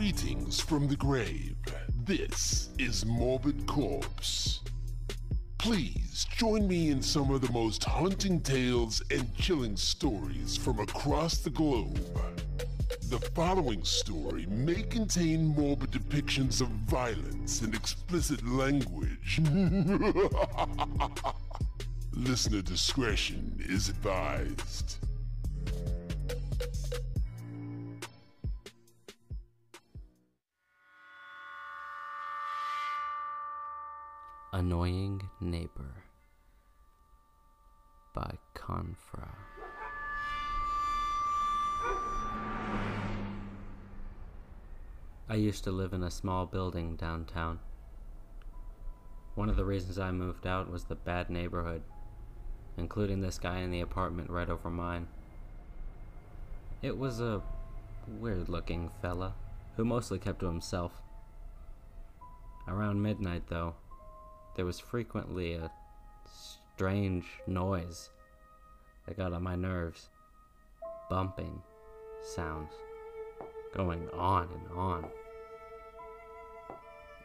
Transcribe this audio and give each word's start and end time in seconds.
Greetings 0.00 0.58
from 0.58 0.88
the 0.88 0.96
grave. 0.96 1.56
This 2.06 2.70
is 2.78 3.04
Morbid 3.04 3.66
Corpse. 3.66 4.62
Please 5.58 6.26
join 6.38 6.66
me 6.66 6.88
in 6.88 7.02
some 7.02 7.30
of 7.30 7.42
the 7.42 7.52
most 7.52 7.84
haunting 7.84 8.40
tales 8.40 9.02
and 9.10 9.36
chilling 9.36 9.76
stories 9.76 10.56
from 10.56 10.78
across 10.78 11.40
the 11.40 11.50
globe. 11.50 12.00
The 13.10 13.18
following 13.34 13.84
story 13.84 14.46
may 14.46 14.84
contain 14.84 15.48
morbid 15.48 15.90
depictions 15.90 16.62
of 16.62 16.68
violence 16.68 17.60
and 17.60 17.74
explicit 17.74 18.42
language. 18.48 19.42
Listener 22.14 22.62
discretion 22.62 23.62
is 23.68 23.90
advised. 23.90 24.96
Annoying 34.52 35.22
Neighbor 35.40 35.94
by 38.12 38.34
Conffra. 38.52 39.28
I 45.28 45.36
used 45.36 45.62
to 45.62 45.70
live 45.70 45.92
in 45.92 46.02
a 46.02 46.10
small 46.10 46.46
building 46.46 46.96
downtown. 46.96 47.60
One 49.36 49.48
of 49.48 49.54
the 49.54 49.64
reasons 49.64 50.00
I 50.00 50.10
moved 50.10 50.48
out 50.48 50.68
was 50.68 50.82
the 50.82 50.96
bad 50.96 51.30
neighborhood, 51.30 51.82
including 52.76 53.20
this 53.20 53.38
guy 53.38 53.60
in 53.60 53.70
the 53.70 53.82
apartment 53.82 54.30
right 54.30 54.50
over 54.50 54.68
mine. 54.68 55.06
It 56.82 56.98
was 56.98 57.20
a 57.20 57.40
weird 58.08 58.48
looking 58.48 58.90
fella 59.00 59.34
who 59.76 59.84
mostly 59.84 60.18
kept 60.18 60.40
to 60.40 60.46
himself. 60.46 61.00
Around 62.66 63.00
midnight, 63.00 63.44
though, 63.48 63.76
there 64.56 64.64
was 64.64 64.80
frequently 64.80 65.54
a 65.54 65.70
strange 66.26 67.26
noise 67.46 68.10
that 69.06 69.16
got 69.16 69.32
on 69.32 69.42
my 69.42 69.56
nerves. 69.56 70.08
Bumping 71.08 71.60
sounds 72.22 72.72
going 73.74 74.08
on 74.10 74.48
and 74.54 74.78
on. 74.78 75.06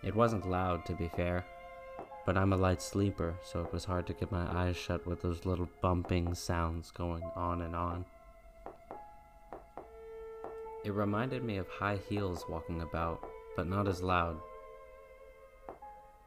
It 0.03 0.15
wasn't 0.15 0.49
loud, 0.49 0.85
to 0.85 0.93
be 0.93 1.07
fair, 1.07 1.45
but 2.25 2.37
I'm 2.37 2.53
a 2.53 2.57
light 2.57 2.81
sleeper, 2.81 3.35
so 3.43 3.61
it 3.61 3.73
was 3.73 3.85
hard 3.85 4.05
to 4.07 4.13
keep 4.13 4.31
my 4.31 4.45
eyes 4.51 4.77
shut 4.77 5.05
with 5.05 5.21
those 5.21 5.45
little 5.45 5.69
bumping 5.81 6.35
sounds 6.35 6.91
going 6.91 7.23
on 7.35 7.61
and 7.61 7.75
on. 7.75 8.05
It 10.83 10.93
reminded 10.93 11.43
me 11.43 11.57
of 11.57 11.67
high 11.67 11.99
heels 12.07 12.45
walking 12.47 12.81
about, 12.81 13.23
but 13.55 13.67
not 13.67 13.87
as 13.87 14.03
loud 14.03 14.37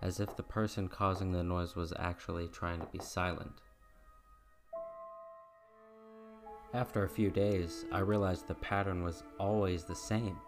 as 0.08 0.20
if 0.20 0.34
the 0.34 0.42
person 0.42 0.88
causing 0.88 1.30
the 1.30 1.44
noise 1.44 1.76
was 1.76 1.92
actually 1.98 2.48
trying 2.48 2.80
to 2.80 2.86
be 2.86 2.98
silent. 2.98 3.52
After 6.72 7.04
a 7.04 7.08
few 7.08 7.30
days, 7.30 7.84
I 7.92 7.98
realized 7.98 8.48
the 8.48 8.54
pattern 8.54 9.04
was 9.04 9.22
always 9.38 9.84
the 9.84 9.94
same, 9.94 10.38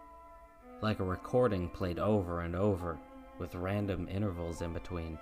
like 0.81 0.99
a 0.99 1.03
recording 1.03 1.69
played 1.69 1.99
over 1.99 2.41
and 2.41 2.55
over, 2.55 2.97
with 3.37 3.53
random 3.53 4.07
intervals 4.11 4.63
in 4.63 4.73
between. 4.73 5.19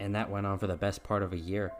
And 0.00 0.12
that 0.16 0.30
went 0.30 0.46
on 0.46 0.58
for 0.58 0.66
the 0.66 0.76
best 0.76 1.04
part 1.04 1.22
of 1.22 1.32
a 1.32 1.38
year. 1.38 1.70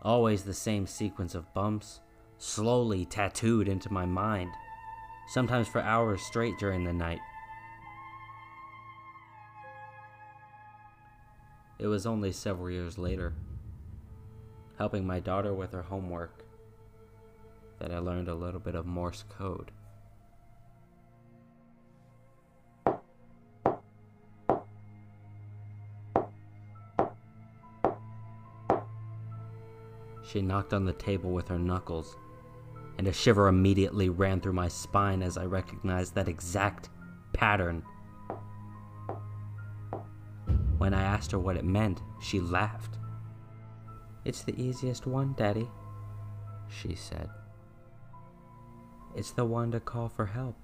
Always 0.00 0.44
the 0.44 0.54
same 0.54 0.86
sequence 0.86 1.34
of 1.34 1.52
bumps, 1.52 2.00
slowly 2.38 3.04
tattooed 3.04 3.68
into 3.68 3.92
my 3.92 4.06
mind, 4.06 4.50
sometimes 5.28 5.68
for 5.68 5.80
hours 5.80 6.22
straight 6.22 6.58
during 6.58 6.84
the 6.84 6.92
night. 6.92 7.20
It 11.78 11.86
was 11.86 12.06
only 12.06 12.32
several 12.32 12.70
years 12.70 12.96
later, 12.96 13.34
helping 14.78 15.06
my 15.06 15.20
daughter 15.20 15.52
with 15.52 15.72
her 15.72 15.82
homework, 15.82 16.42
that 17.78 17.92
I 17.92 17.98
learned 17.98 18.28
a 18.28 18.34
little 18.34 18.60
bit 18.60 18.74
of 18.74 18.86
Morse 18.86 19.24
code. 19.28 19.70
She 30.26 30.42
knocked 30.42 30.72
on 30.72 30.84
the 30.84 30.92
table 30.94 31.30
with 31.30 31.48
her 31.48 31.58
knuckles, 31.58 32.16
and 32.98 33.06
a 33.06 33.12
shiver 33.12 33.48
immediately 33.48 34.08
ran 34.08 34.40
through 34.40 34.54
my 34.54 34.68
spine 34.68 35.22
as 35.22 35.36
I 35.36 35.44
recognized 35.44 36.14
that 36.14 36.26
exact 36.26 36.88
pattern 37.32 37.82
when 40.78 40.94
I 40.94 41.02
asked 41.02 41.32
her 41.32 41.38
what 41.38 41.56
it 41.56 41.64
meant, 41.64 42.02
she 42.20 42.40
laughed. 42.40 42.98
It's 44.24 44.42
the 44.42 44.60
easiest 44.60 45.06
one, 45.06 45.34
Daddy, 45.36 45.68
she 46.68 46.94
said. 46.94 47.30
It's 49.14 49.30
the 49.30 49.44
one 49.44 49.70
to 49.72 49.80
call 49.80 50.08
for 50.08 50.26
help. 50.26 50.56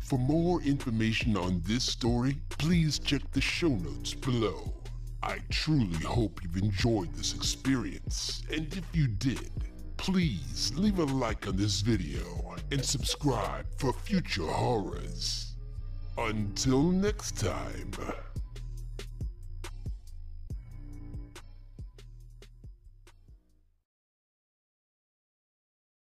For 0.00 0.18
more 0.18 0.60
information 0.62 1.36
on 1.36 1.62
this 1.64 1.84
story, 1.84 2.36
please 2.50 2.98
check 2.98 3.22
the 3.32 3.40
show 3.40 3.68
notes 3.68 4.14
below. 4.14 4.72
I 5.22 5.38
truly 5.48 6.04
hope 6.04 6.40
you've 6.42 6.62
enjoyed 6.62 7.12
this 7.14 7.34
experience, 7.34 8.42
and 8.52 8.72
if 8.76 8.84
you 8.92 9.06
did, 9.06 9.50
Please 10.04 10.70
leave 10.76 10.98
a 10.98 11.04
like 11.04 11.48
on 11.48 11.56
this 11.56 11.80
video 11.80 12.56
and 12.70 12.84
subscribe 12.84 13.64
for 13.78 13.90
future 13.90 14.46
horrors. 14.46 15.54
Until 16.18 16.82
next 16.82 17.38
time. 17.38 17.90